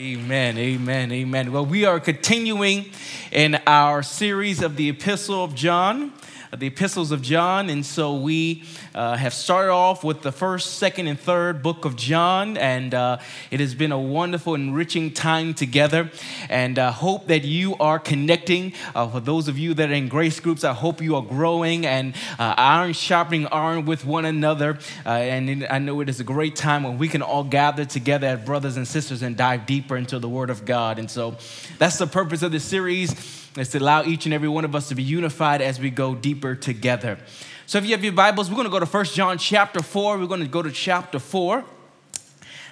[0.00, 1.52] Amen, amen, amen.
[1.52, 2.86] Well, we are continuing
[3.30, 6.14] in our series of the Epistle of John
[6.56, 7.70] the epistles of John.
[7.70, 8.64] And so we
[8.94, 12.56] uh, have started off with the first, second, and third book of John.
[12.56, 13.18] And uh,
[13.50, 16.10] it has been a wonderful, enriching time together.
[16.48, 18.72] And I uh, hope that you are connecting.
[18.94, 21.86] Uh, for those of you that are in grace groups, I hope you are growing
[21.86, 24.78] and uh, iron sharpening iron with one another.
[25.04, 28.44] And I know it is a great time when we can all gather together as
[28.44, 30.98] brothers and sisters and dive deeper into the Word of God.
[30.98, 31.36] And so
[31.78, 34.88] that's the purpose of this series is to allow each and every one of us
[34.88, 37.18] to be unified as we go deeper together.
[37.66, 40.18] So if you have your Bibles, we're going to go to 1 John chapter 4.
[40.18, 41.64] We're going to go to chapter 4.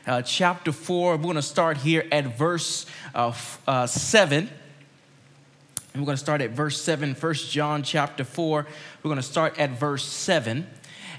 [0.06, 3.33] Uh, chapter 4, we're going to start here at verse uh,
[3.66, 4.48] uh, 7.
[5.92, 8.66] And we're going to start at verse 7, 1 John chapter 4.
[9.02, 10.66] We're going to start at verse 7.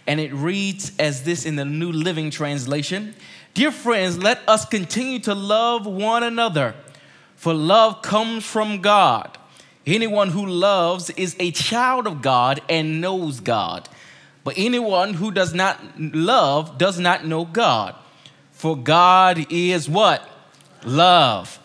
[0.08, 3.14] And it reads as this in the New Living Translation
[3.54, 6.76] Dear friends, let us continue to love one another,
[7.36, 9.38] for love comes from God.
[9.86, 13.90] Anyone who loves is a child of God and knows God.
[14.44, 17.96] But anyone who does not love does not know God.
[18.52, 20.28] For God is what?
[20.84, 21.60] Love.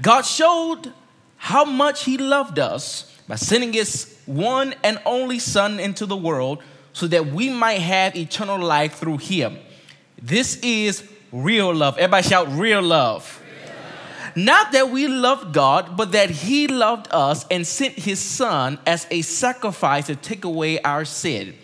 [0.00, 0.92] God showed
[1.36, 6.62] how much He loved us by sending His one and only Son into the world
[6.92, 9.58] so that we might have eternal life through Him.
[10.20, 11.96] This is real love.
[11.98, 13.37] Everybody shout, real love.
[14.38, 19.04] Not that we loved God, but that He loved us and sent His Son as
[19.10, 21.56] a sacrifice to take away our sin.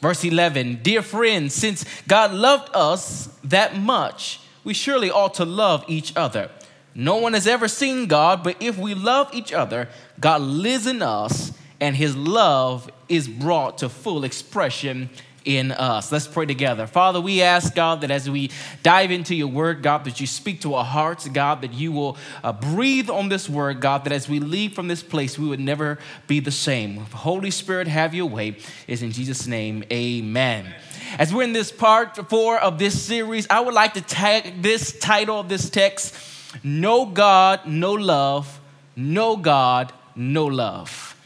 [0.00, 5.84] Verse 11 Dear friends, since God loved us that much, we surely ought to love
[5.86, 6.50] each other.
[6.92, 11.02] No one has ever seen God, but if we love each other, God lives in
[11.02, 15.08] us and His love is brought to full expression
[15.48, 16.12] in us.
[16.12, 16.86] Let's pray together.
[16.86, 18.50] Father, we ask, God, that as we
[18.82, 22.18] dive into your word, God, that you speak to our hearts, God, that you will
[22.44, 25.58] uh, breathe on this word, God, that as we leave from this place, we would
[25.58, 26.98] never be the same.
[26.98, 28.56] Holy Spirit, have your way.
[28.86, 30.74] Is in Jesus' name, amen.
[31.18, 34.98] As we're in this part four of this series, I would like to tag this
[34.98, 36.14] title of this text
[36.62, 38.60] No God, No Love,
[38.94, 41.16] No God, No Love.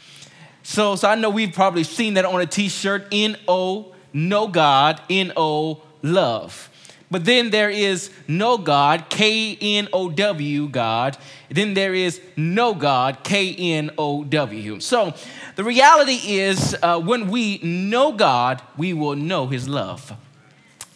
[0.63, 4.47] So, so I know we've probably seen that on a t shirt, N O no
[4.47, 6.69] God, N O, love.
[7.11, 11.17] But then there is no God, K N O W, God.
[11.49, 14.79] Then there is no God, K N O W.
[14.79, 15.13] So
[15.55, 20.13] the reality is, uh, when we know God, we will know His love.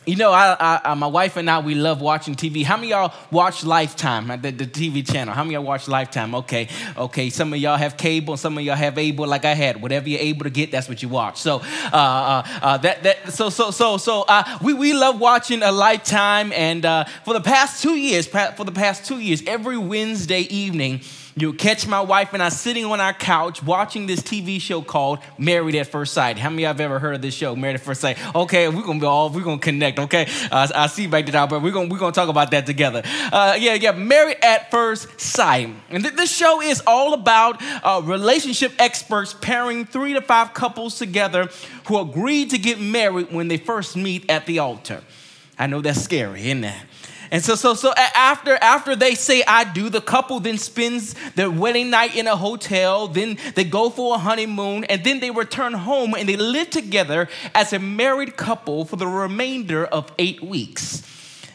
[0.08, 2.64] You know, I, I, my wife and I, we love watching TV.
[2.64, 5.34] How many y'all watch Lifetime, the, the TV channel?
[5.34, 6.34] How many y'all watch Lifetime?
[6.34, 7.30] Okay, okay.
[7.30, 9.82] Some of y'all have cable, some of y'all have able, like I had.
[9.82, 11.42] Whatever you're able to get, that's what you watch.
[11.42, 15.62] So, uh, uh, uh, that, that, so, so, so, so, uh, we, we love watching
[15.62, 16.54] a Lifetime.
[16.54, 21.02] And uh, for the past two years, for the past two years, every Wednesday evening,
[21.40, 25.20] You'll catch my wife and I sitting on our couch watching this TV show called
[25.38, 26.40] Married at First Sight.
[26.40, 28.18] How many of you have ever heard of this show, Married at First Sight?
[28.36, 30.00] Okay, we're gonna be all we're gonna connect.
[30.00, 33.04] Okay, uh, I see back there, but we're gonna we're gonna talk about that together.
[33.32, 38.02] Uh, yeah, yeah, Married at First Sight, and th- this show is all about uh,
[38.04, 41.52] relationship experts pairing three to five couples together
[41.86, 45.04] who agreed to get married when they first meet at the altar.
[45.60, 46.76] I know that's scary, isn't it?
[47.30, 51.52] And so, so, so after, after they say I do, the couple then spends their
[51.52, 55.74] wedding night in a hotel, then they go for a honeymoon, and then they return
[55.74, 61.04] home and they live together as a married couple for the remainder of eight weeks.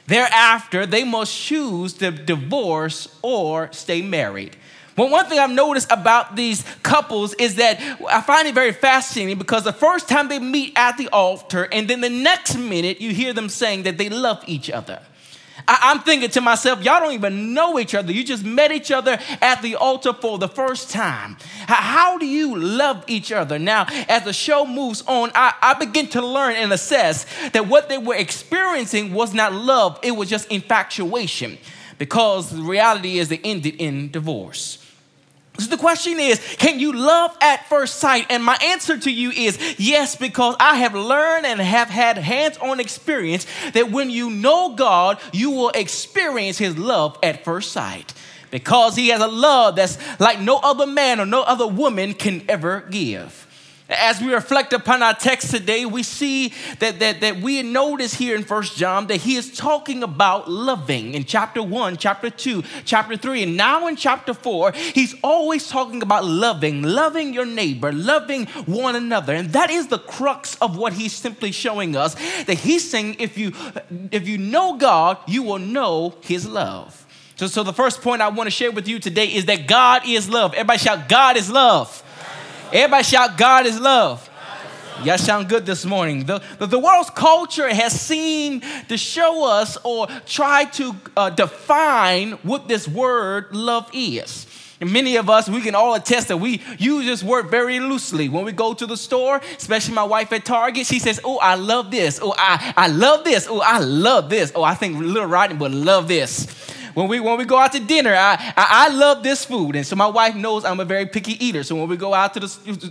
[0.07, 4.57] Thereafter, they must choose to divorce or stay married.
[4.97, 7.81] Well, one thing I've noticed about these couples is that
[8.11, 11.89] I find it very fascinating because the first time they meet at the altar, and
[11.89, 15.01] then the next minute you hear them saying that they love each other.
[15.69, 18.13] I, am thinking to myself, y'all don't even know each other.
[18.13, 21.37] You just met each other at the altar for the first time.
[21.67, 23.59] How, do you love each other?
[23.59, 27.89] Now, as the show moves on, I, I begin to learn and assess that what
[27.89, 31.59] they were experiencing was not love, it was just infatuation.
[31.99, 34.82] Because the reality is they ended in divorce.
[35.59, 38.27] So the question is, can you love at first sight?
[38.31, 42.57] And my answer to you is yes, because I have learned and have had hands
[42.59, 48.15] on experience that when you know God, you will experience His love at first sight.
[48.51, 52.43] Because He has a love that's like no other man or no other woman can
[52.49, 53.47] ever give.
[53.93, 58.37] As we reflect upon our text today, we see that, that, that we notice here
[58.37, 63.17] in First John that he is talking about loving in chapter 1, chapter 2, chapter
[63.17, 68.47] 3, and now in chapter 4, he's always talking about loving, loving your neighbor, loving
[68.67, 69.35] one another.
[69.35, 73.39] And that is the crux of what he's simply showing us that he's saying if
[73.39, 73.53] you
[74.11, 77.07] if you know God, you will know his love.
[77.37, 80.03] So, so the first point I want to share with you today is that God
[80.07, 80.55] is love.
[80.55, 82.03] Everybody shout, God is love.
[82.73, 84.31] Everybody shout, God is love.
[85.05, 86.25] Y'all sound good this morning.
[86.25, 92.33] The, the, the, world's culture has seemed to show us or try to uh, define
[92.43, 94.47] what this word love is.
[94.81, 98.31] And many of us, we can all attest that we use this word very loosely.
[98.31, 101.57] When we go to the store, especially my wife at Target, she says, Oh, I
[101.57, 102.21] love this.
[102.23, 103.47] Oh, I, I love this.
[103.51, 104.51] Oh, I love this.
[104.55, 106.47] Oh, I think little Rodney would love this.
[106.95, 109.87] When we when we go out to dinner, I, I, I love this food, and
[109.87, 111.63] so my wife knows I'm a very picky eater.
[111.63, 112.49] So when we go out to the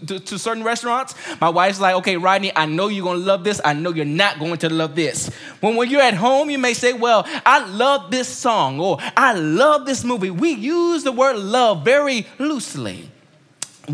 [0.08, 3.62] to, to certain restaurants, my wife's like, "Okay, Rodney, I know you're gonna love this.
[3.64, 6.74] I know you're not going to love this." When when you're at home, you may
[6.74, 11.38] say, "Well, I love this song," or "I love this movie." We use the word
[11.38, 13.10] love very loosely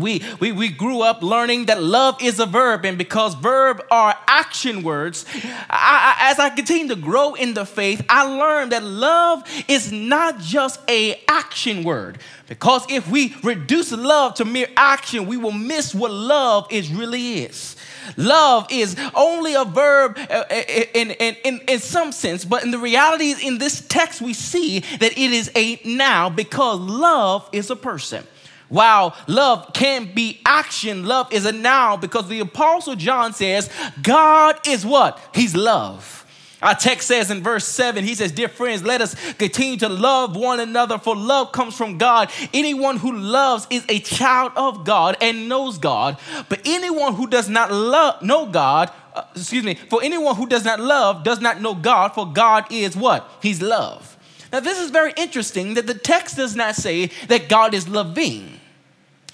[0.00, 4.14] we, we, we grew up learning that love is a verb, and because verbs are
[4.26, 8.82] action words, I, I, as I continue to grow in the faith, I learned that
[8.82, 12.18] love is not just a action word.
[12.48, 17.42] Because if we reduce love to mere action, we will miss what love is really
[17.42, 17.76] is.
[18.16, 20.62] Love is only a verb uh, uh,
[20.94, 24.80] in, in, in, in some sense, but in the reality, in this text, we see
[24.98, 28.26] that it is a now because love is a person.
[28.68, 33.70] While love can be action, love is a noun because the Apostle John says,
[34.02, 35.20] God is what?
[35.34, 36.18] He's love.
[36.60, 40.34] Our text says in verse 7, he says, Dear friends, let us continue to love
[40.34, 42.30] one another, for love comes from God.
[42.52, 46.18] Anyone who loves is a child of God and knows God.
[46.48, 50.64] But anyone who does not love know God, uh, excuse me, for anyone who does
[50.64, 53.30] not love does not know God, for God is what?
[53.40, 54.16] He's love.
[54.52, 58.57] Now, this is very interesting that the text does not say that God is loving.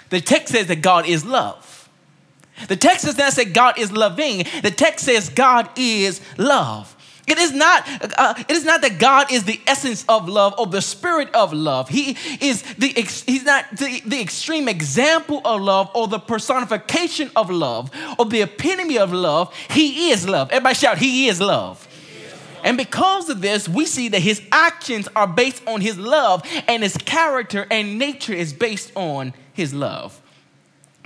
[0.09, 1.89] The text says that God is love.
[2.67, 4.45] The text does not say God is loving.
[4.61, 6.95] The text says God is love.
[7.27, 7.87] It is not.
[8.17, 11.53] Uh, it is not that God is the essence of love or the spirit of
[11.53, 11.89] love.
[11.89, 12.87] He is the.
[12.89, 18.41] He's not the, the extreme example of love or the personification of love or the
[18.43, 19.53] epitome of love.
[19.71, 20.51] He is love.
[20.51, 20.99] Everybody shout!
[20.99, 21.84] He is love.
[22.65, 26.81] And because of this, we see that his actions are based on his love, and
[26.81, 30.19] his character and nature is based on his love.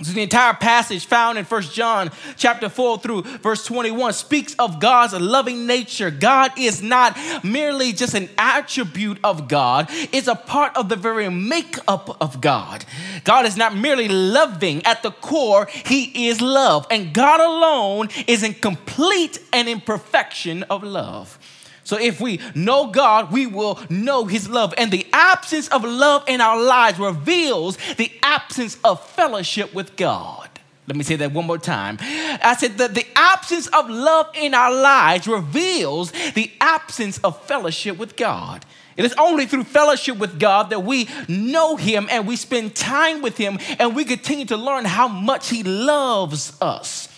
[0.02, 4.80] So the entire passage found in First John chapter 4 through verse 21 speaks of
[4.80, 6.10] God's loving nature.
[6.10, 11.28] God is not merely just an attribute of God, it's a part of the very
[11.28, 12.84] makeup of God.
[13.24, 16.86] God is not merely loving at the core, He is love.
[16.90, 21.38] And God alone is in complete and imperfection of love.
[21.84, 24.74] So if we know God, we will know His love.
[24.76, 30.48] And the absence of love in our lives reveals the absence of fellowship with God.
[30.86, 31.98] Let me say that one more time.
[32.00, 37.96] I said that the absence of love in our lives reveals the absence of fellowship
[37.96, 38.64] with God.
[38.96, 43.22] It is only through fellowship with God that we know Him and we spend time
[43.22, 47.08] with Him and we continue to learn how much He loves us.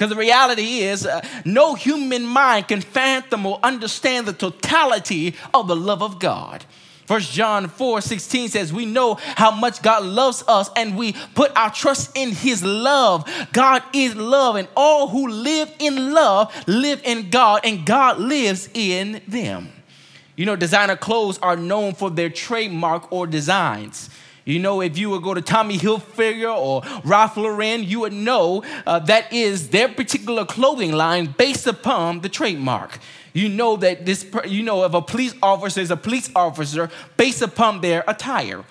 [0.00, 5.68] Because the reality is, uh, no human mind can fathom or understand the totality of
[5.68, 6.64] the love of God.
[7.04, 11.54] First John 4 16 says, We know how much God loves us and we put
[11.54, 13.30] our trust in his love.
[13.52, 18.70] God is love, and all who live in love live in God, and God lives
[18.72, 19.70] in them.
[20.34, 24.08] You know, designer clothes are known for their trademark or designs.
[24.50, 28.64] You know, if you would go to Tommy Hilfiger or Ralph Lauren, you would know
[28.84, 32.98] uh, that is their particular clothing line based upon the trademark.
[33.32, 37.42] You know that this, you know, if a police officer is a police officer based
[37.42, 38.64] upon their attire.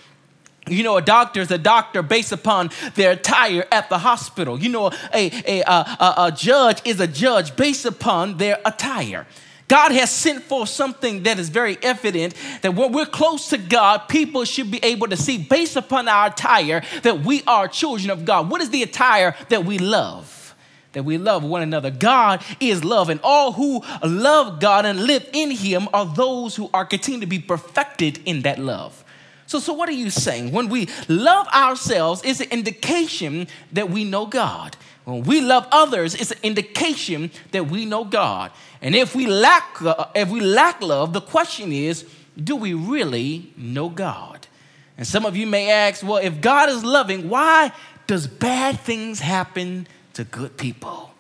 [0.67, 4.59] You know, a doctor is a doctor based upon their attire at the hospital.
[4.59, 9.25] You know, a, a, a, a judge is a judge based upon their attire.
[9.69, 12.33] God has sent for something that is very evident
[12.63, 16.27] that when we're close to God, people should be able to see based upon our
[16.27, 18.49] attire that we are children of God.
[18.49, 20.55] What is the attire that we love?
[20.93, 21.91] That we love one another.
[21.91, 26.69] God is love, and all who love God and live in Him are those who
[26.73, 29.03] are continuing to be perfected in that love.
[29.45, 30.51] So, so what are you saying?
[30.51, 34.75] When we love ourselves, it's an indication that we know God.
[35.09, 38.51] When we love others, it's an indication that we know God.
[38.81, 42.05] And if we lack, uh, if we lack love, the question is,
[42.41, 44.47] do we really know God?
[44.97, 47.71] And some of you may ask, well, if God is loving, why
[48.07, 51.13] does bad things happen to good people?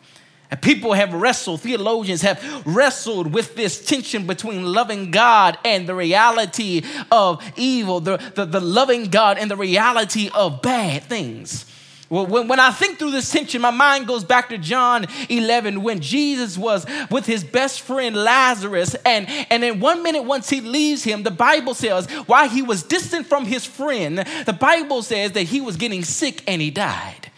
[0.51, 5.93] And people have wrestled, theologians have wrestled with this tension between loving God and the
[5.93, 6.81] reality
[7.11, 11.65] of evil, the, the, the loving God and the reality of bad things.
[12.09, 15.83] Well, when, when I think through this tension, my mind goes back to John 11
[15.83, 18.95] when Jesus was with his best friend Lazarus.
[19.05, 22.81] And, and in one minute, once he leaves him, the Bible says, while he was
[22.81, 27.31] distant from his friend, the Bible says that he was getting sick and he died.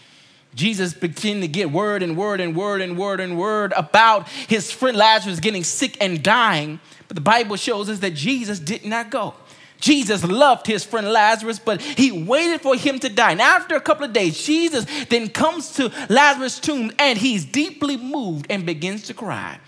[0.55, 4.71] Jesus began to get word and word and word and word and word about his
[4.71, 6.79] friend Lazarus getting sick and dying.
[7.09, 9.33] But the Bible shows us that Jesus did not go.
[9.81, 13.31] Jesus loved his friend Lazarus, but he waited for him to die.
[13.31, 17.97] And after a couple of days, Jesus then comes to Lazarus' tomb and he's deeply
[17.97, 19.59] moved and begins to cry.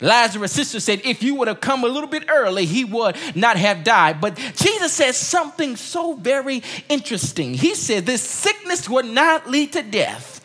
[0.00, 3.56] Lazarus' sister said, If you would have come a little bit early, he would not
[3.56, 4.20] have died.
[4.20, 7.54] But Jesus says something so very interesting.
[7.54, 10.40] He said, This sickness would not lead to death,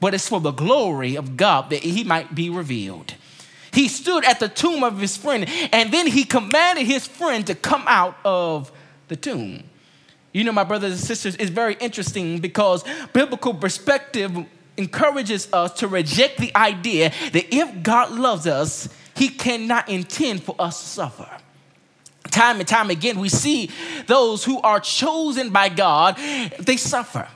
[0.00, 3.14] but it's for the glory of God that he might be revealed.
[3.72, 7.54] He stood at the tomb of his friend, and then he commanded his friend to
[7.54, 8.72] come out of
[9.08, 9.64] the tomb.
[10.32, 14.36] You know, my brothers and sisters, it's very interesting because biblical perspective
[14.76, 20.54] encourages us to reject the idea that if God loves us, he cannot intend for
[20.58, 21.28] us to suffer.
[22.30, 23.70] Time and time again, we see
[24.06, 26.16] those who are chosen by God,
[26.58, 27.28] they suffer.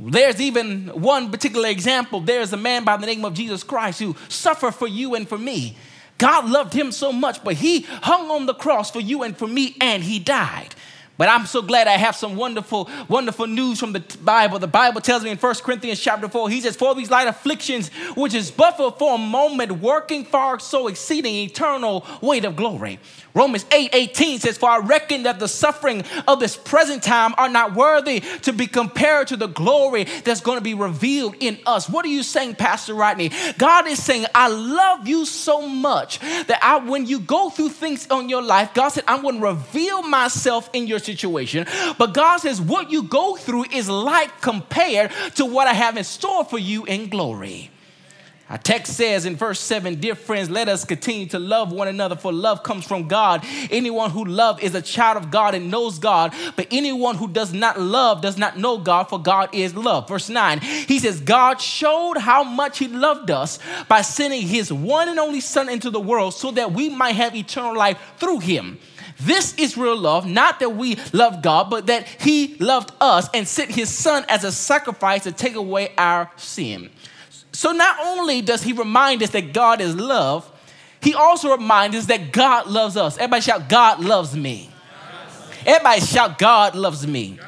[0.00, 2.20] There's even one particular example.
[2.20, 5.38] There's a man by the name of Jesus Christ who suffered for you and for
[5.38, 5.76] me.
[6.18, 9.46] God loved him so much, but he hung on the cross for you and for
[9.46, 10.74] me, and he died.
[11.18, 14.60] But I'm so glad I have some wonderful, wonderful news from the Bible.
[14.60, 17.88] The Bible tells me in 1 Corinthians chapter 4, he says, For these light afflictions,
[18.16, 23.00] which is but for a moment, working far so exceeding eternal weight of glory.
[23.34, 27.48] Romans 8 18 says, For I reckon that the suffering of this present time are
[27.48, 31.88] not worthy to be compared to the glory that's going to be revealed in us.
[31.88, 33.30] What are you saying, Pastor Rodney?
[33.58, 38.08] God is saying, I love you so much that I, when you go through things
[38.10, 41.66] on your life, God said, I'm going to reveal myself in your situation.
[41.98, 46.04] But God says, what you go through is light compared to what I have in
[46.04, 47.70] store for you in glory.
[48.50, 52.16] Our text says in verse 7 Dear friends, let us continue to love one another,
[52.16, 53.44] for love comes from God.
[53.70, 57.52] Anyone who loves is a child of God and knows God, but anyone who does
[57.52, 60.08] not love does not know God, for God is love.
[60.08, 65.10] Verse 9, he says, God showed how much he loved us by sending his one
[65.10, 68.78] and only Son into the world so that we might have eternal life through him.
[69.20, 73.48] This is real love, not that we love God, but that He loved us and
[73.48, 76.90] sent His Son as a sacrifice to take away our sin.
[77.52, 80.48] So not only does He remind us that God is love,
[81.00, 83.16] He also reminds us that God loves us.
[83.16, 84.70] Everybody shout, God loves me.
[85.66, 87.40] Everybody shout, God loves me.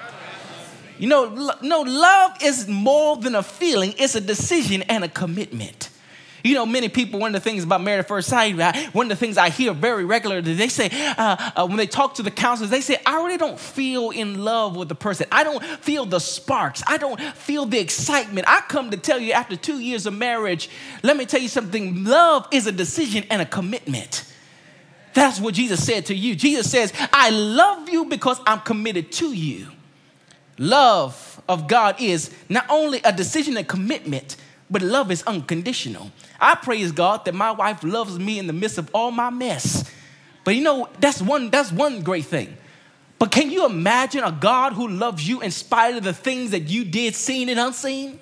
[0.99, 5.90] You know, no, love is more than a feeling, it's a decision and a commitment.
[6.43, 8.57] You know, many people, one of the things about married at first sight,
[8.95, 12.15] one of the things I hear very regularly, they say, uh, uh, when they talk
[12.15, 15.27] to the counselors, they say, I really don't feel in love with the person.
[15.31, 16.83] I don't feel the sparks.
[16.87, 18.49] I don't feel the excitement.
[18.49, 20.71] I come to tell you after two years of marriage,
[21.03, 24.25] let me tell you something love is a decision and a commitment.
[25.13, 26.37] That's what Jesus said to you.
[26.37, 29.69] Jesus says, I love you because I'm committed to you.
[30.59, 34.37] Love of God is not only a decision and commitment,
[34.71, 36.11] but love is unconditional.
[36.41, 39.91] I praise God that my wife loves me in the midst of all my mess.
[40.45, 42.57] But you know, that's one, that's one great thing.
[43.19, 46.69] But can you imagine a God who loves you in spite of the things that
[46.69, 48.19] you did, seen and unseen?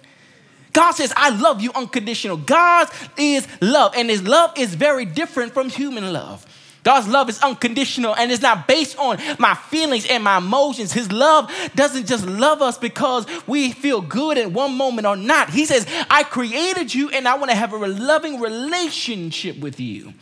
[0.73, 2.37] God says, I love you unconditional.
[2.37, 6.45] God is love, and his love is very different from human love.
[6.89, 10.91] God's love is unconditional and it's not based on my feelings and my emotions.
[10.91, 15.51] His love doesn't just love us because we feel good in one moment or not.
[15.51, 20.15] He says, I created you and I want to have a loving relationship with you.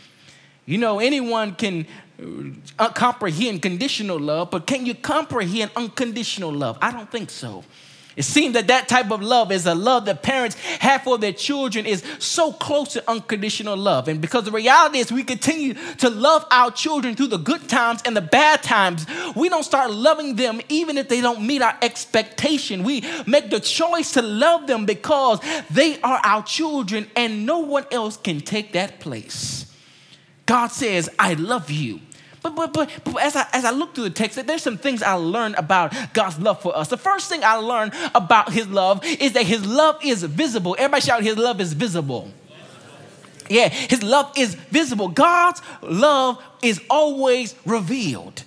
[0.64, 1.87] You know, anyone can
[2.80, 6.78] uh, comprehend conditional love, but can you comprehend unconditional love?
[6.82, 7.62] I don't think so.
[8.16, 11.35] It seems that that type of love is a love that parents have for their
[11.35, 14.08] children is so close to unconditional love.
[14.08, 18.00] And because the reality is we continue to love our children through the good times
[18.06, 19.04] and the bad times,
[19.37, 22.85] we don't start loving them even if they don't meet our expectation.
[22.85, 27.85] We make the choice to love them because they are our children and no one
[27.90, 29.70] else can take that place.
[30.46, 32.00] God says, I love you.
[32.46, 35.02] But, but, but, but as, I, as I look through the text, there's some things
[35.02, 36.86] I learned about God's love for us.
[36.86, 40.76] The first thing I learned about his love is that his love is visible.
[40.78, 42.30] Everybody shout, his love is visible.
[43.48, 45.08] Yeah, his love is visible.
[45.08, 48.44] God's love is always revealed.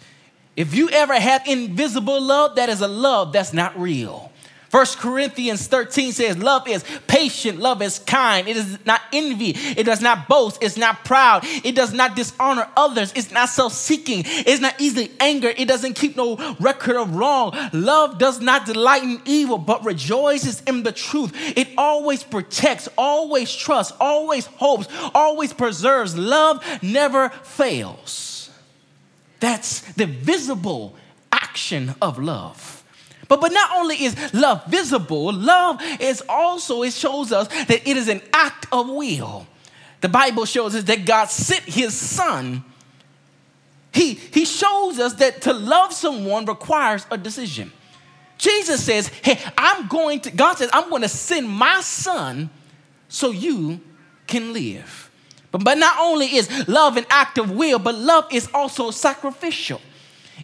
[0.55, 4.28] If you ever have invisible love, that is a love that's not real.
[4.69, 8.47] First Corinthians 13 says, Love is patient, love is kind.
[8.47, 12.67] It is not envy, it does not boast, it's not proud, it does not dishonor
[12.77, 17.15] others, it's not self seeking, it's not easily angered, it doesn't keep no record of
[17.15, 17.57] wrong.
[17.73, 21.31] Love does not delight in evil, but rejoices in the truth.
[21.57, 26.15] It always protects, always trusts, always hopes, always preserves.
[26.15, 28.51] Love never fails.
[29.39, 30.95] That's the visible
[31.31, 32.78] action of love.
[33.29, 37.95] But, but not only is love visible, love is also, it shows us that it
[37.95, 39.47] is an act of will.
[40.01, 42.63] The Bible shows us that God sent his son.
[43.93, 47.71] He, he shows us that to love someone requires a decision.
[48.39, 52.49] Jesus says, Hey, I'm going to, God says, I'm going to send my son
[53.09, 53.79] so you
[54.25, 55.11] can live.
[55.51, 59.81] But, but not only is love an act of will, but love is also sacrificial.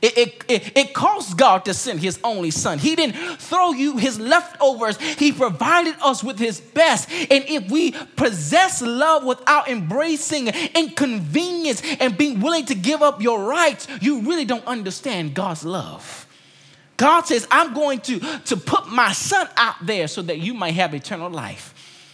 [0.02, 0.94] It, it, it, it,
[1.38, 2.80] God to send his only son.
[2.80, 7.10] He didn't throw you his leftovers, he provided us with his best.
[7.12, 13.44] And if we possess love without embracing inconvenience and being willing to give up your
[13.44, 16.28] rights, you really don't understand God's love.
[16.98, 20.76] God says, I'm going to, to put my son out there so that you might
[20.76, 21.74] have eternal life.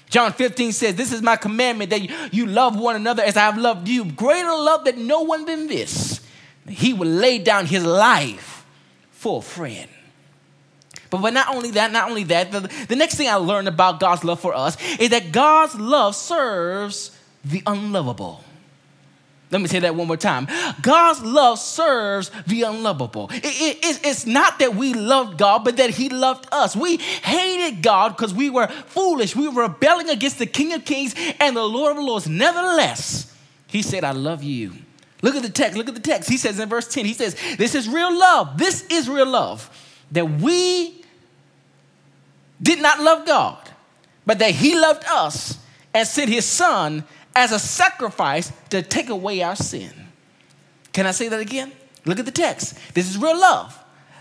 [0.10, 3.58] John 15 says, This is my commandment that you, love one another as I have
[3.58, 4.06] loved you.
[4.06, 6.21] Greater love than no one than this
[6.72, 8.66] he would lay down his life
[9.12, 9.90] for a friend.
[11.10, 14.00] But, but not only that, not only that, the, the next thing I learned about
[14.00, 18.44] God's love for us is that God's love serves the unlovable.
[19.52, 20.48] Let me say that one more time.
[20.82, 23.30] God's love serves the unlovable.
[23.34, 26.74] It, it, it's not that we loved God, but that He loved us.
[26.74, 29.36] We hated God because we were foolish.
[29.36, 32.30] We were rebelling against the King of Kings and the Lord of Lords.
[32.30, 33.36] Nevertheless,
[33.68, 34.72] He said, I love you.
[35.22, 35.78] Look at the text.
[35.78, 36.30] Look at the text.
[36.30, 38.58] He says in verse 10, he says, This is real love.
[38.58, 39.70] This is real love.
[40.12, 41.02] That we
[42.62, 43.70] did not love God,
[44.26, 45.58] but that He loved us
[45.94, 47.04] and sent His Son
[47.36, 49.92] as a sacrifice to take away our sin.
[50.94, 51.72] Can I say that again?
[52.06, 52.78] Look at the text.
[52.94, 53.78] This is real love.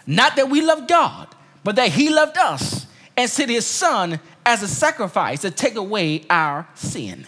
[0.07, 1.29] Not that we love God,
[1.65, 6.25] but that He loved us and sent His Son as a sacrifice to take away
[6.31, 7.27] our sin.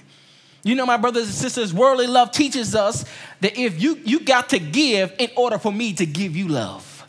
[0.65, 3.05] You know, my brothers and sisters, worldly love teaches us
[3.43, 7.07] that if you, you got to give in order for me to give you love.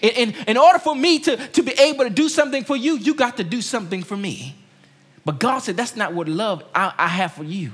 [0.00, 2.96] In, in, in order for me to, to be able to do something for you,
[2.96, 4.54] you got to do something for me.
[5.24, 7.72] But God said, that's not what love I, I have for you.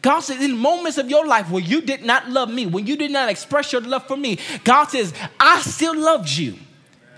[0.00, 2.96] God says, in moments of your life where you did not love me, when you
[2.96, 6.54] did not express your love for me, God says, I still loved you.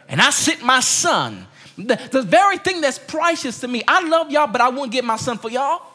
[0.08, 1.46] And I sent my son.
[1.78, 5.04] The, the very thing that's precious to me, I love y'all, but I won't get
[5.04, 5.91] my son for y'all.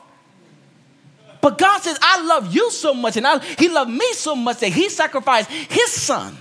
[1.48, 4.60] But God says, I love you so much, and I, He loved me so much
[4.60, 6.36] that He sacrificed His Son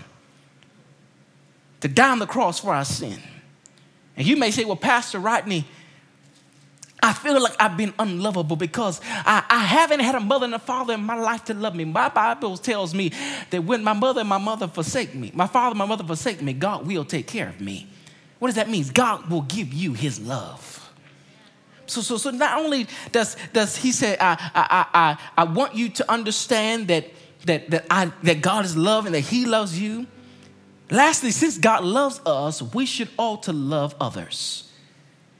[1.78, 3.16] to die on the cross for our sin.
[4.16, 5.64] And you may say, Well, Pastor Rodney,
[7.00, 10.58] I feel like I've been unlovable because I, I, haven't had a mother and a
[10.58, 11.84] father in my life to love me.
[11.84, 13.12] My Bible tells me
[13.50, 16.42] that when my mother and my mother forsake me, my father and my mother forsake
[16.42, 17.86] me, God will take care of me.
[18.40, 18.84] What does that mean?
[18.92, 20.75] God will give you his love.
[21.86, 25.88] So, so, so not only does, does he say, I, I, I, I want you
[25.90, 27.06] to understand that,
[27.44, 30.06] that, that, I, that God is love and that he loves you.
[30.90, 34.70] Lastly, since God loves us, we should all to love others.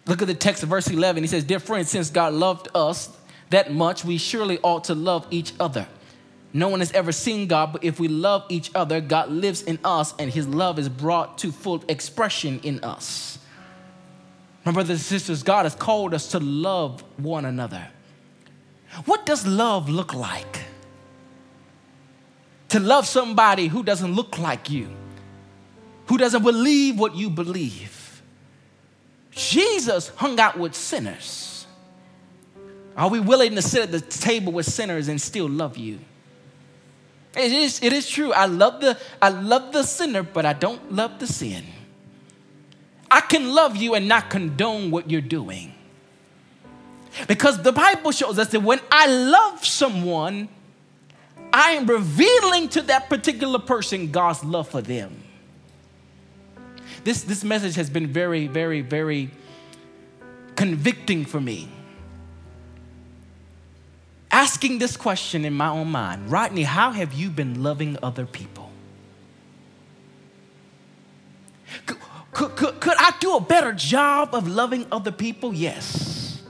[0.07, 1.23] Look at the text of verse 11.
[1.23, 3.11] He says, Dear friends, since God loved us
[3.51, 5.87] that much, we surely ought to love each other.
[6.53, 9.79] No one has ever seen God, but if we love each other, God lives in
[9.85, 13.39] us and his love is brought to full expression in us.
[14.67, 17.87] My brothers and sisters, God has called us to love one another.
[19.05, 20.65] What does love look like?
[22.71, 24.89] To love somebody who doesn't look like you,
[26.07, 28.23] who doesn't believe what you believe.
[29.31, 31.65] Jesus hung out with sinners.
[32.97, 36.01] Are we willing to sit at the table with sinners and still love you?
[37.37, 38.33] It is, it is true.
[38.33, 41.65] I love, the, I love the sinner, but I don't love the sin.
[43.11, 45.73] I can love you and not condone what you're doing.
[47.29, 50.49] Because the Bible shows us that when I love someone,
[51.53, 55.23] I am revealing to that particular person God's love for them.
[57.05, 59.31] This, this message has been very, very, very
[60.57, 61.69] convicting for me.
[64.31, 68.66] Asking this question in my own mind Rodney, how have you been loving other people?
[72.37, 75.55] Could, could, could I do a better job of loving other people?
[75.55, 76.43] Yes.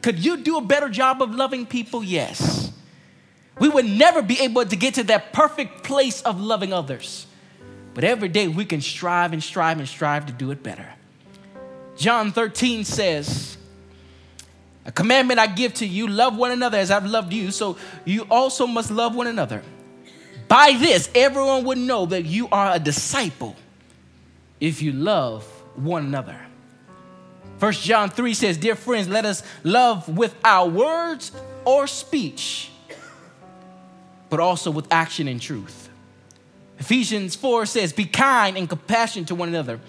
[0.00, 2.02] Could you do a better job of loving people?
[2.02, 2.72] Yes.
[3.58, 7.26] We would never be able to get to that perfect place of loving others.
[7.92, 10.94] But every day we can strive and strive and strive to do it better.
[11.94, 13.58] John 13 says,
[14.86, 18.26] A commandment I give to you love one another as I've loved you, so you
[18.30, 19.62] also must love one another.
[20.48, 23.56] By this, everyone would know that you are a disciple
[24.60, 25.44] if you love
[25.76, 26.38] one another.
[27.58, 31.32] First John 3 says, Dear friends, let us love with our words
[31.64, 32.70] or speech,
[34.30, 35.88] but also with action and truth.
[36.78, 39.80] Ephesians 4 says, Be kind and compassionate to one another,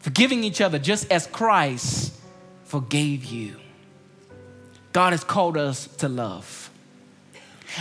[0.00, 2.12] forgiving each other just as Christ
[2.64, 3.56] forgave you.
[4.92, 6.71] God has called us to love.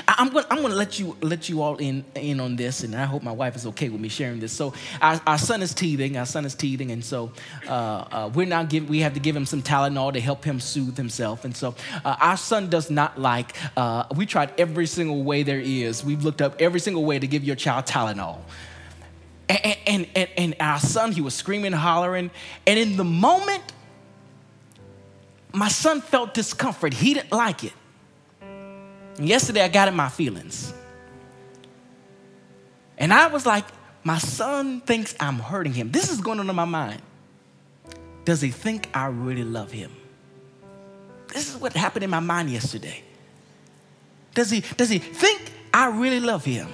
[0.07, 3.05] I'm going I'm to let you let you all in in on this, and I
[3.05, 4.51] hope my wife is okay with me sharing this.
[4.51, 6.17] So our, our son is teething.
[6.17, 7.31] Our son is teething, and so
[7.67, 10.59] uh, uh, we're not give, we have to give him some Tylenol to help him
[10.59, 11.45] soothe himself.
[11.45, 11.75] And so
[12.05, 13.55] uh, our son does not like.
[13.75, 16.03] Uh, we tried every single way there is.
[16.03, 18.39] We've looked up every single way to give your child Tylenol.
[19.49, 22.31] And, and, and, and our son, he was screaming, hollering,
[22.65, 23.63] and in the moment,
[25.53, 26.93] my son felt discomfort.
[26.93, 27.73] He didn't like it.
[29.17, 30.73] And yesterday I got in my feelings.
[32.97, 33.65] And I was like,
[34.03, 35.91] my son thinks I'm hurting him.
[35.91, 37.01] This is going on in my mind.
[38.25, 39.91] Does he think I really love him?
[41.27, 43.03] This is what happened in my mind yesterday.
[44.33, 46.69] Does he, does he think I really love him?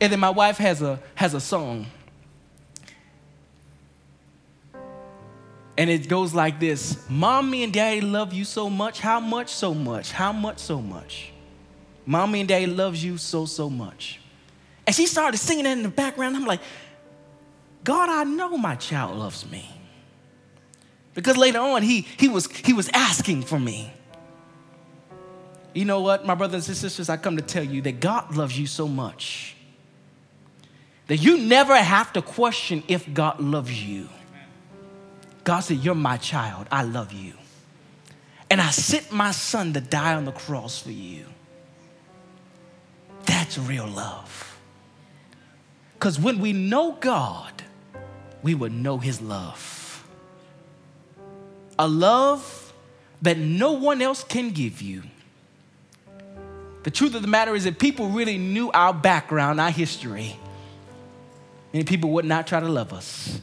[0.00, 1.86] And then my wife has a, has a song
[5.78, 9.00] And it goes like this Mommy and daddy love you so much.
[9.00, 9.48] How much?
[9.48, 10.10] So much.
[10.12, 10.58] How much?
[10.58, 11.32] So much.
[12.04, 14.20] Mommy and daddy loves you so, so much.
[14.86, 16.36] And she started singing that in the background.
[16.36, 16.60] I'm like,
[17.84, 19.70] God, I know my child loves me.
[21.14, 23.92] Because later on, he, he, was, he was asking for me.
[25.74, 28.58] You know what, my brothers and sisters, I come to tell you that God loves
[28.58, 29.54] you so much
[31.06, 34.08] that you never have to question if God loves you.
[35.48, 36.66] God said, You're my child.
[36.70, 37.32] I love you.
[38.50, 41.24] And I sent my son to die on the cross for you.
[43.24, 44.58] That's real love.
[45.94, 47.62] Because when we know God,
[48.42, 50.06] we will know his love.
[51.78, 52.74] A love
[53.22, 55.02] that no one else can give you.
[56.82, 60.36] The truth of the matter is that people really knew our background, our history,
[61.72, 63.40] many people would not try to love us.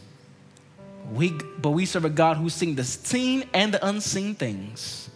[1.15, 5.10] We, but we serve a God who's seen the seen and the unseen things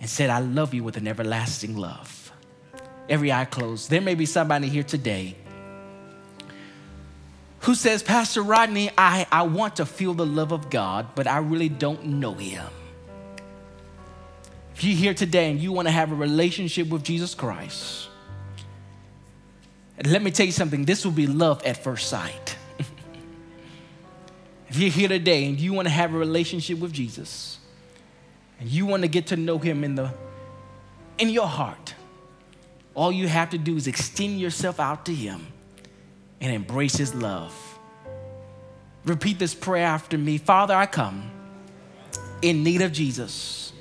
[0.00, 2.30] and said, I love you with an everlasting love.
[3.08, 3.88] Every eye closed.
[3.88, 5.36] There may be somebody here today
[7.60, 11.38] who says, Pastor Rodney, I, I want to feel the love of God, but I
[11.38, 12.66] really don't know Him.
[14.74, 18.08] If you're here today and you want to have a relationship with Jesus Christ,
[20.04, 22.55] let me tell you something this will be love at first sight.
[24.68, 27.58] If you're here today and you want to have a relationship with Jesus,
[28.58, 30.12] and you want to get to know him in the
[31.18, 31.94] in your heart,
[32.94, 35.46] all you have to do is extend yourself out to him
[36.40, 37.54] and embrace his love.
[39.04, 40.36] Repeat this prayer after me.
[40.36, 41.30] Father, I come
[42.42, 43.72] in need of Jesus.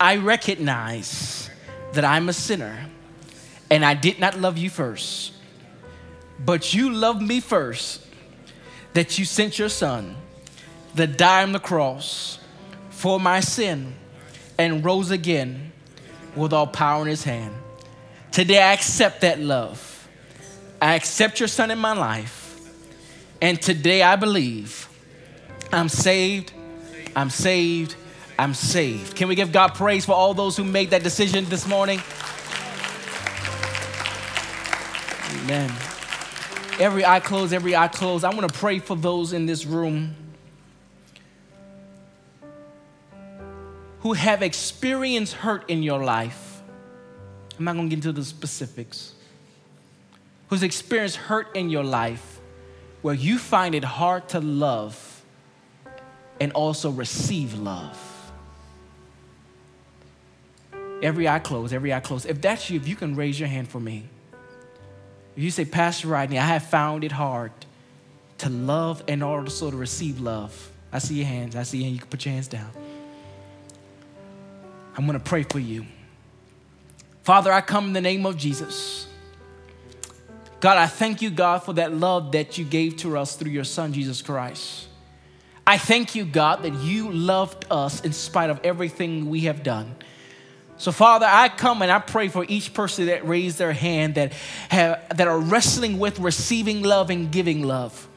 [0.00, 1.50] I recognize
[1.92, 2.86] that I'm a sinner
[3.70, 5.32] and I did not love you first,
[6.44, 8.03] but you loved me first
[8.94, 10.16] that you sent your son
[10.94, 12.38] that died on the cross
[12.90, 13.94] for my sin
[14.56, 15.72] and rose again
[16.34, 17.54] with all power in his hand.
[18.32, 20.08] Today I accept that love.
[20.80, 22.42] I accept your son in my life.
[23.42, 24.88] And today I believe
[25.72, 26.52] I'm saved,
[27.16, 27.96] I'm saved,
[28.38, 29.16] I'm saved.
[29.16, 32.00] Can we give God praise for all those who made that decision this morning?
[35.42, 35.93] Amen.
[36.80, 38.24] Every eye closed, every eye closed.
[38.24, 40.14] I want to pray for those in this room
[44.00, 46.62] who have experienced hurt in your life.
[47.58, 49.14] I'm not going to get into the specifics.
[50.48, 52.40] Who's experienced hurt in your life
[53.02, 55.22] where you find it hard to love
[56.40, 57.98] and also receive love.
[61.02, 62.26] Every eye closed, every eye closed.
[62.26, 64.04] If that's you, if you can raise your hand for me.
[65.36, 67.52] You say, Pastor Rodney, I have found it hard
[68.38, 70.70] to love and also to receive love.
[70.92, 71.56] I see your hands.
[71.56, 71.90] I see you.
[71.90, 72.70] You can put your hands down.
[74.96, 75.86] I'm going to pray for you.
[77.24, 79.08] Father, I come in the name of Jesus.
[80.60, 83.64] God, I thank you, God, for that love that you gave to us through your
[83.64, 84.86] Son, Jesus Christ.
[85.66, 89.96] I thank you, God, that you loved us in spite of everything we have done.
[90.76, 94.32] So, Father, I come and I pray for each person that raised their hand that,
[94.68, 98.08] have, that are wrestling with receiving love and giving love.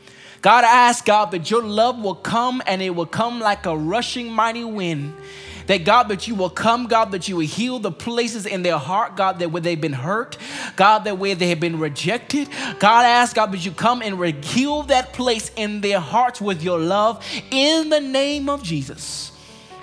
[0.41, 3.77] God, I ask, God, that your love will come and it will come like a
[3.77, 5.13] rushing mighty wind.
[5.67, 8.77] That God, that you will come, God, that you will heal the places in their
[8.77, 10.37] heart, God, that where they've been hurt,
[10.77, 12.47] God, that where they have been rejected.
[12.79, 16.63] God, I ask, God, that you come and heal that place in their hearts with
[16.63, 19.33] your love in the name of Jesus.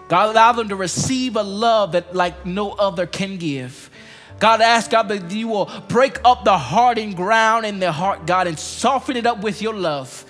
[0.08, 3.90] God, allow them to receive a love that like no other can give.
[4.38, 8.46] God, ask God that you will break up the hardened ground in their heart, God,
[8.46, 10.24] and soften it up with your love.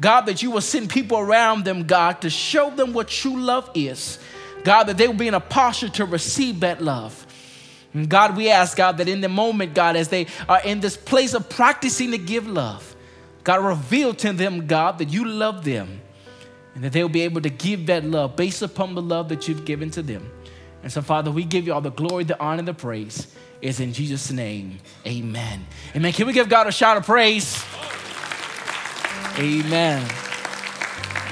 [0.00, 3.70] God, that you will send people around them, God, to show them what true love
[3.74, 4.18] is.
[4.64, 7.26] God, that they will be in a posture to receive that love.
[7.94, 10.96] And God, we ask, God, that in the moment, God, as they are in this
[10.96, 12.94] place of practicing to give love,
[13.44, 16.00] God, reveal to them, God, that you love them
[16.78, 19.64] and that they'll be able to give that love based upon the love that you've
[19.64, 20.30] given to them.
[20.84, 23.34] And so, Father, we give you all the glory, the honor, and the praise.
[23.60, 24.78] Is in Jesus' name.
[25.04, 25.66] Amen.
[25.96, 26.12] Amen.
[26.12, 27.64] Can we give God a shout of praise?
[29.36, 30.08] Amen.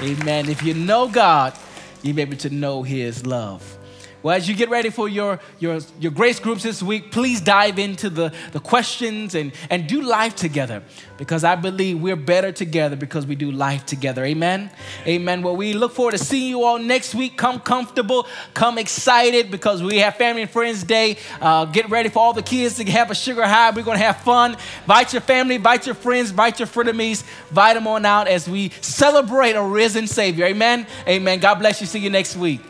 [0.01, 0.49] Amen.
[0.49, 1.57] If you know God,
[2.03, 3.76] you'll be able to know His love.
[4.23, 7.77] Well, as you get ready for your, your, your grace groups this week, please dive
[7.77, 10.83] into the, the questions and, and do life together
[11.17, 14.25] because I believe we're better together because we do life together.
[14.25, 14.71] Amen?
[15.05, 15.41] Amen.
[15.41, 17.37] Well, we look forward to seeing you all next week.
[17.37, 21.17] Come comfortable, come excited because we have Family and Friends Day.
[21.39, 23.69] Uh, get ready for all the kids to have a sugar high.
[23.69, 24.57] We're going to have fun.
[24.81, 28.69] Invite your family, invite your friends, invite your frenemies, invite them on out as we
[28.81, 30.45] celebrate a risen Savior.
[30.45, 30.87] Amen?
[31.07, 31.39] Amen.
[31.39, 31.87] God bless you.
[31.87, 32.61] See you next week.